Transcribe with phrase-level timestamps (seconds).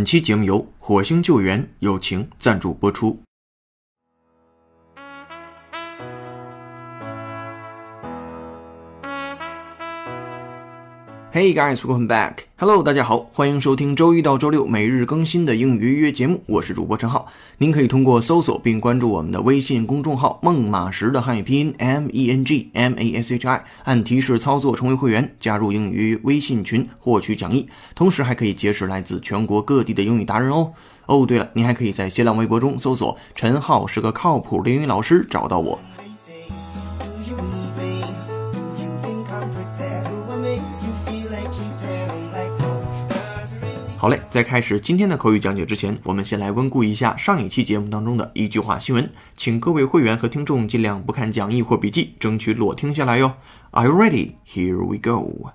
[0.00, 3.22] 本期节目由火星救援友情赞助播出。
[11.40, 12.40] Hey guys, welcome back.
[12.56, 17.26] Hello，大家好，欢迎收听周一到周六每日更新的英语约约节目，我是主播陈浩。
[17.56, 30.74] 您可以通过搜索并关注我们的微信公众号“孟马时”的汉语拼音 M E N G M A S H I，按提示操作成为会员，加入英语微信群获取讲义，同时还可以结识来自全国各地的英语达人哦。
[31.06, 35.80] 哦，对了，您还可以在新浪微博中搜索“陈浩是个靠谱的英语老师”找到我。
[43.96, 53.34] 好嘞，在开始今天的口语讲解之前，我们先来温故一下上一期节目当中的一句话新闻，请各位会员和听众尽量不看讲义或笔记，争取裸听下来哟。
[53.72, 54.36] Are you ready?
[54.46, 55.50] Here we go.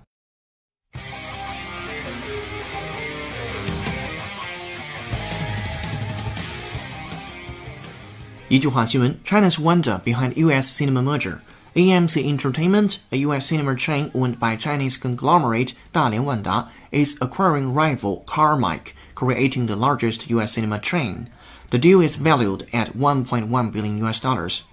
[8.48, 10.70] China's wonder behind U.S.
[10.80, 11.40] cinema merger.
[11.76, 13.48] AMC Entertainment, a U.S.
[13.48, 20.30] cinema chain owned by Chinese conglomerate Dalian Wanda, is acquiring rival Carmike, creating the largest
[20.30, 20.54] U.S.
[20.54, 21.30] cinema chain.
[21.72, 24.22] The deal is valued at 1.1 billion U.S.
[24.22, 24.64] dollars.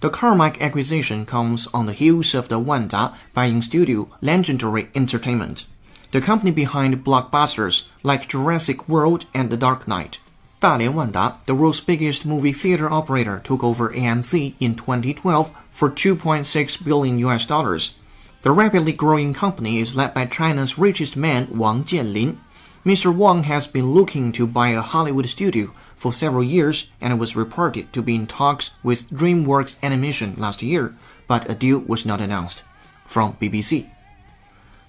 [0.00, 5.66] The Carmike acquisition comes on the heels of the Wanda buying studio Legendary Entertainment,
[6.10, 10.18] the company behind blockbusters like Jurassic World and The Dark Knight.
[10.60, 16.83] Dalian Wanda, the world's biggest movie theater operator, took over AMC in 2012 for 2.6
[16.83, 17.93] billion US dollars.
[18.41, 22.37] The rapidly growing company is led by China's richest man Wang Jianlin.
[22.85, 23.11] Mr.
[23.11, 27.91] Wang has been looking to buy a Hollywood studio for several years and was reported
[27.91, 30.93] to be in talks with DreamWorks Animation last year,
[31.27, 32.61] but a deal was not announced.
[33.07, 33.85] From BBC.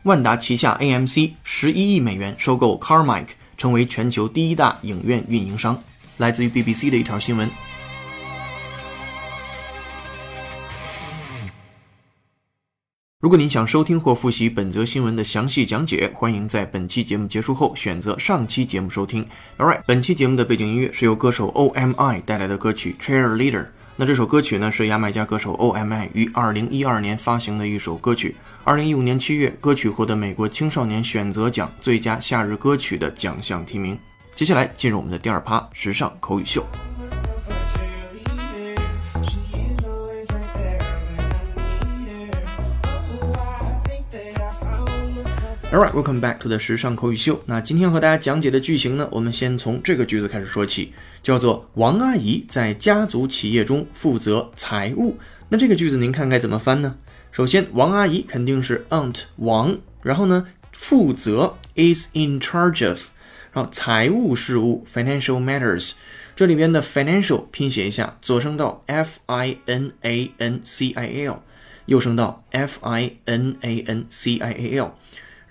[0.02, 5.82] 万达旗下 AMC 十一亿美元收购 Carmike，成为全球第一大影院运营商。
[6.18, 7.48] 来自于 BBC 的一条新闻。
[13.21, 19.23] 如果您想收听或复习本则新闻的详细讲解，欢迎在本期节目结束后选择上期节目收听。
[19.59, 23.61] Alright，本期节目的背景音乐是由歌手 O.M.I 带来的歌曲《Cheerleader》。
[23.95, 28.35] 那这首歌曲呢是牙买加歌手 O.M.I 于2012年发行的一首歌曲。
[28.65, 33.95] 2015年7月，歌曲获得美国青少年选择奖最佳夏日歌曲的奖项提名。
[34.33, 36.65] 接下来进入我们的第二趴时尚口语秀。
[45.73, 47.41] Alright, welcome back to 的时尚口语秀。
[47.45, 50.91] 那今天和大家讲解的句型呢，我们先从这个句子开始说起，
[51.23, 55.17] 叫做王阿姨在家族企业中负责财务。
[55.47, 56.97] 那这个句子您看该怎么翻呢？
[57.31, 63.03] 首先，王阿姨肯定是 aunt 王，然后呢，负责 is in charge of，
[63.53, 65.91] 然后财务事务 financial matters。
[66.35, 71.41] 这里边的 financial 拼写一下，左声道 f i n a n c i a l，
[71.85, 74.91] 右声道 f i n a n c i a l。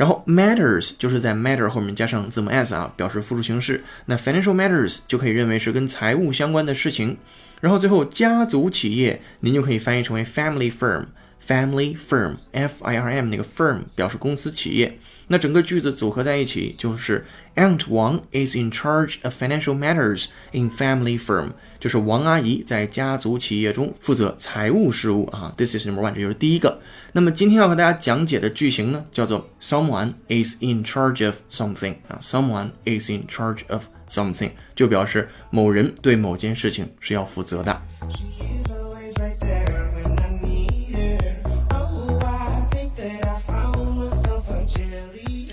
[0.00, 3.84] 然后 matters 就是在 matter 后面加上字母 s 啊，表示复数形式。
[4.06, 7.18] 那 financial matters 就可以认为是跟财务相关的事情。
[7.60, 11.04] 然后最后家族企业，您就可以翻译成为 family firm。
[11.46, 14.98] Family firm f i r m 那个 firm 表示公司企业。
[15.28, 25.54] 那整个句子组合在一起就是 Aunt Wang is in charge of financial matters in family firm，就是王阿姨在家族企业中负责财务事务啊。
[25.56, 26.80] This is number one，这就是第一个。
[27.12, 37.80] 那么今天要和大家讲解的句型呢，叫做 Someone is in charge of something 啊，Someone is in charge of something 就表示某人对某件事情是要负责的。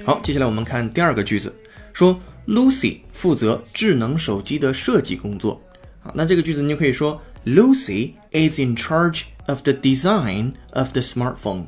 [0.07, 1.53] 好，接下来我们看第二个句子，
[1.91, 2.17] 说
[2.47, 5.61] Lucy 负责智能手机的设计工作
[5.99, 11.65] 好，那这个句子你就可以说 Lucy is in charge of the design of the smartphone.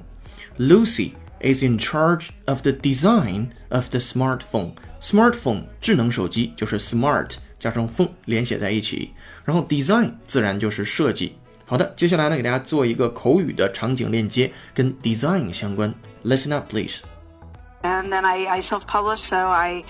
[0.58, 4.72] Lucy is in charge of the design of the smartphone.
[5.02, 9.10] Smartphone 智能手机就是 smart 加上 phone 连写在一起，
[9.44, 11.34] 然后 design 自然就是设计。
[11.66, 15.94] 好的，接下来呢，给大家做一个口语的场景链接，跟 design 相关。
[16.24, 17.00] Listen up, please.
[17.83, 19.85] and then I, I self-published, so I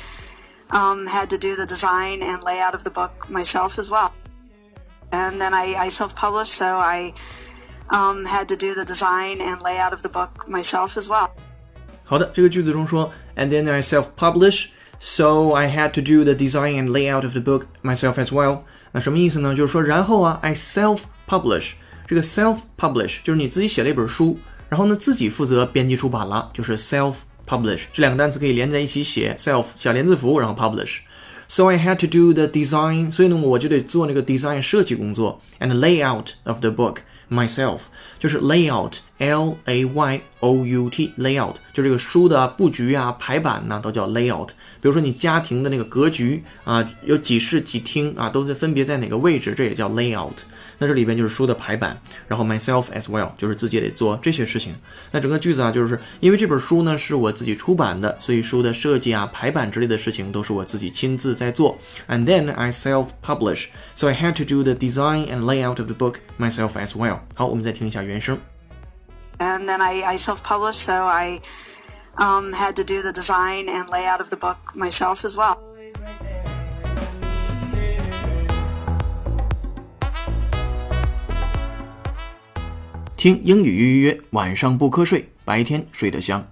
[0.71, 4.13] um, had to do the design and layout of the book myself as well.
[5.13, 7.13] And then I, I self-published, so I
[7.91, 11.31] um, had to do the design and layout of the book myself as well.
[12.05, 17.41] 好的，这个句子中说，and then I self-publish, so I had to do the design and layout of the
[17.41, 18.63] book myself as well。
[18.93, 19.55] 那什么意思呢？
[19.55, 21.73] 就是说，然后啊，I self-publish，
[22.07, 24.39] 这个 self-publish 就是你自己写了一本书，
[24.69, 27.15] 然后呢自己负责编辑出版了，就是 self。
[27.50, 30.98] publish 这两个单词可以连在一起写，self 小连字符，然后 publish。
[31.48, 36.98] So I had to do the design，所以呢我就得做那个 design 设计工作，and layout of the book
[37.28, 37.80] myself，
[38.20, 44.50] 就是 layout，l a y o u t layout，就这个书的布局啊、排版呐、都叫 layout。
[44.80, 50.38] 比如说你家庭的那个格局啊，有几室几厅啊，都在分别在哪个位置，这也叫 layout。
[50.79, 54.75] 那这里边就是书的排版，然后 myself as well 就是自己得做这些事情。
[55.11, 61.79] 那整个句子啊，就是因为这本书呢是我自己出版的，所以书的设计啊、排版之类的事情都是我自己亲自在做。
[62.09, 66.17] And then I self-publish, so I had to do the design and layout of the book
[66.39, 67.21] myself as well.
[67.35, 68.39] 好，我们再听一下原声。
[69.39, 71.41] And then I, I self-published, so I
[72.17, 75.59] um, had to do the design and layout of the book myself as well.
[83.20, 86.48] 听英语预约，晚上不瞌睡，白天睡得香。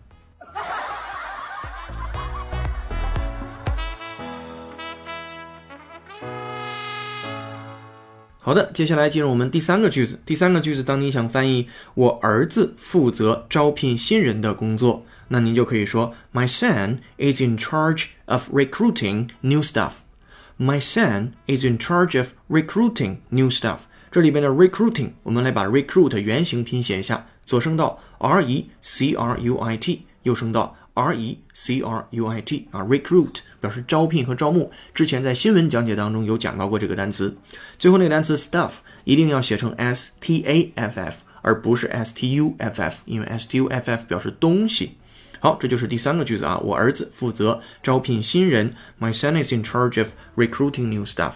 [8.37, 10.21] 好的，接下来进入我们第三个句子。
[10.25, 19.91] 第三个句子，当你想翻译“我儿子负责招聘新人的工作”，那您就可以说 “My son is in charge of recruiting new staff”。
[20.59, 23.77] My son is in charge of recruiting new staff。
[24.17, 32.25] 这里边的 recruiting，我们来把 recruit 原形拼写一下，左声道 r e c r u i t，右声道 r e c r u
[32.25, 34.71] i t 啊，recruit 表示招聘和招募。
[34.95, 37.37] 之前在新闻讲解当中有讲到过这个单词。
[37.77, 43.67] 最后那个单词 stuff 一定要写成 s t a f f，而不是 s t u f f，因为 s t u
[43.67, 44.97] f f 表示东西。
[45.39, 46.57] 好，这就是第三个句子啊。
[46.63, 48.73] 我儿子负责招聘新人。
[48.99, 51.33] My son is in charge of recruiting new staff。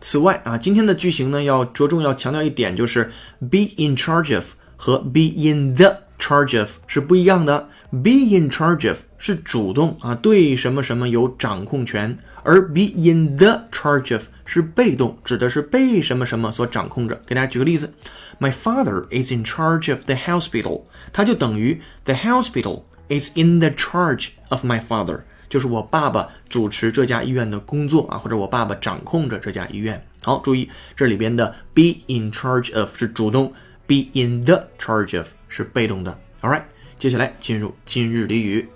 [0.00, 3.10] 此外啊，今天的句型呢，要着重要强调一点，就是
[3.40, 7.68] be in charge of 和 be in the charge of 是不一样的。
[7.90, 17.20] be in charge of 是主动啊，对什么什么有掌控权，而 be in the charge of 是被动，指的是被什么什么所掌控着。
[17.26, 17.94] 给大家举个例子
[18.38, 24.78] ，My father is in charge of the hospital，它就等于 the hospital is in the charge of my
[24.78, 25.20] father。
[25.48, 30.06] 就是我爸爸主持这家医院的工作啊，或者我爸爸掌控着这家医院。
[30.22, 33.52] 好，注意这里边的 be in charge of 是主动
[33.86, 36.18] ，be in the charge of 是被动的。
[36.42, 36.64] All right，
[36.98, 38.68] 接下来进入今日俚语。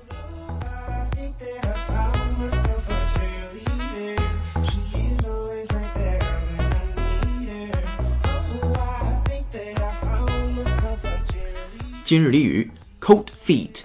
[12.05, 13.83] 今日俚语 cold feet，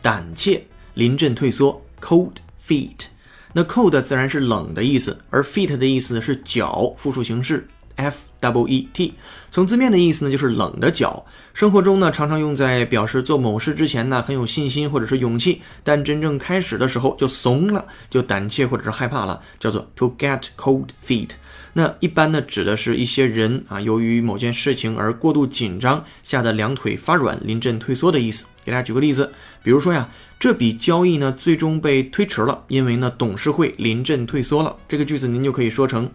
[0.00, 1.81] 胆怯、临阵退缩。
[2.02, 2.34] Cold
[2.66, 3.06] feet，
[3.52, 9.14] 那 cold 自然是冷的意思，而 feet 的意思是脚，复数形式 f w e t，。
[9.50, 11.24] 从字面的意思呢，就是冷的脚。
[11.54, 21.30] 生活中呢，常常用在表示做某事之前呢很有信心或者是勇气，但真正开始的时候就怂了，就胆怯或者是害怕了，叫做 to get cold feet。
[21.74, 28.46] 那一般呢，指的是一些人啊，由于某件事情而过度紧张，吓得两腿发软，临阵退缩的意思。
[28.64, 34.76] 给大家举个例子，比如说呀，这笔交易呢最终被推迟了，因为呢董事会临阵退缩了。
[34.88, 36.10] 这个句子您就可以说成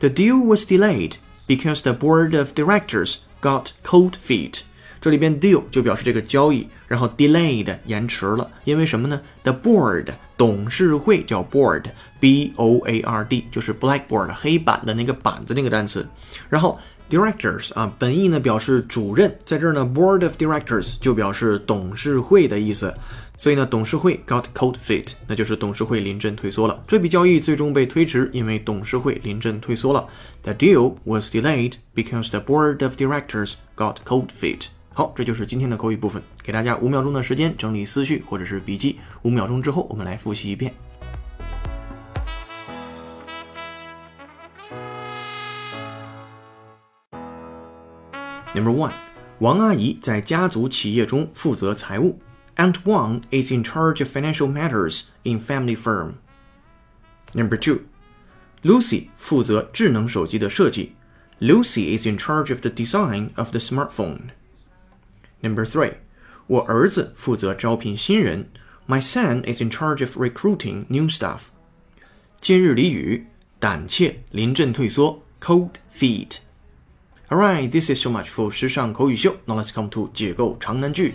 [0.00, 1.14] ：The deal was delayed
[1.46, 4.60] because the board of directors got cold feet。
[5.00, 10.06] 这里边 deal 就表示这个交易，然后 delayed 延迟了，因为什么呢？The board
[10.36, 16.08] 董事会叫 board，b o a r d 就是 blackboard 黑板的那个板子那个单词，
[16.48, 16.78] 然后
[17.12, 22.94] directors 啊，本意呢表示主任，在这儿呢 board of directors 就表示董事会的意思，
[23.36, 26.82] 所以呢董事会 got cold feet，那就是董事会临阵退缩了。
[26.88, 30.08] 这笔交易最终被推迟，因为董事会临阵退缩了。
[30.42, 34.68] The deal was delayed because the board of directors got cold feet。
[34.94, 38.98] 好，这就是今天的口语部分，给大家五秒钟的时间整理思绪或者是笔记。
[39.22, 40.72] 五秒钟之后，我们来复习一遍。
[48.53, 48.93] Number one，
[49.39, 52.19] 王阿姨在家族企业中负责财务。
[52.55, 56.13] Aunt Wang is in charge of financial matters in family firm.
[57.33, 57.81] Number two,
[58.63, 60.93] Lucy 负责智能手机的设计。
[61.39, 64.29] Lucy is in charge of the design of the smartphone.
[65.41, 65.93] Number three,
[66.47, 68.49] 我儿子负责招聘新人。
[68.87, 71.41] My son is in charge of recruiting new staff.
[72.41, 73.27] 今日俚语：
[73.59, 76.37] 胆怯、临阵退缩 （cold feet）。
[77.29, 79.35] Alright, this is so much for 时尚口语秀。
[79.45, 81.13] Now let's come to 解构长难句。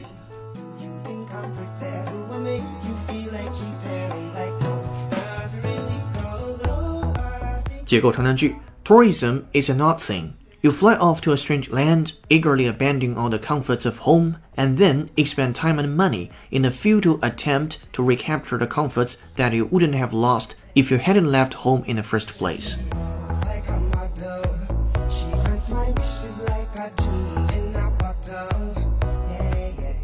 [1.04, 4.10] think I'm pretend Do I make you feel like cheating?
[4.10, 4.76] I'm like, no,
[5.10, 10.32] that's really cause, oh, I think 解构长难句：Tourism is an odd thing.
[10.60, 14.78] You fly off to a strange land, eagerly abandoning all the comforts of home, and
[14.78, 19.66] then expend time and money in a futile attempt to recapture the comforts that you
[19.66, 22.76] wouldn't have lost if you hadn't left home in the first place.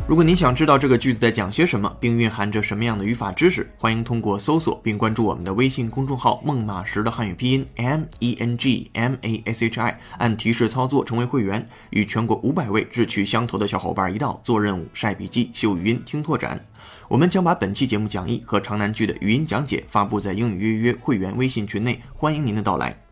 [0.06, 16.63] 如果您想知道这个句子在讲些什么，并蕴含着什么样的语法知识，欢迎通过搜索并关注我们的微信公众号“孟马识”的汉语拼音 m e n g m a s h i，按提示操作成为会员，与全国五百位志趣相投的小伙伴一道做任务、晒笔记、秀语音、听拓展。
[17.08, 23.02] 我们将把本期节目讲义和长难句的语音讲解发布在英语约约会员微信群内，欢迎您的到来。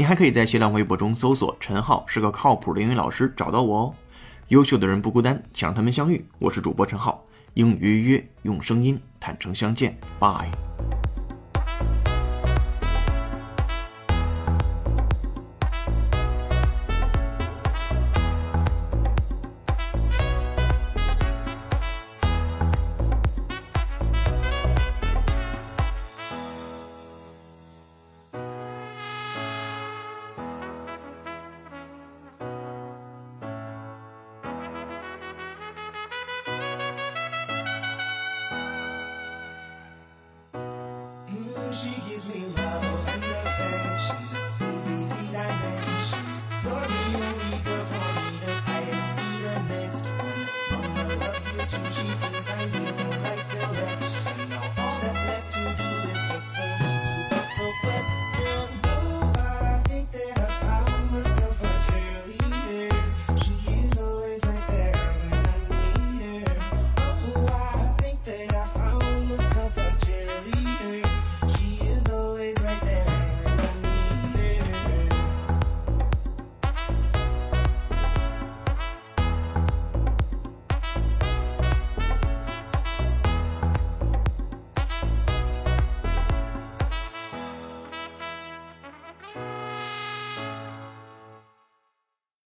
[0.00, 3.94] 你还可以在新浪微博中搜索“陈浩是个靠谱的英语老师”找到我哦。
[4.48, 6.24] 优秀的人不孤单，想让他们相遇。
[6.38, 10.48] 我是主播陈浩，英语约约用声音坦诚相见，，Bye。